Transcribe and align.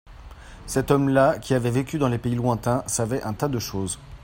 Cet 0.65 0.89
homme-là, 0.89 1.37
qui 1.37 1.53
avait 1.53 1.69
vécu 1.69 1.99
dans 1.99 2.07
les 2.07 2.17
pays 2.17 2.33
lontains, 2.33 2.83
savait 2.87 3.21
un 3.21 3.33
tas 3.33 3.49
de 3.49 3.59
choses. 3.59 3.99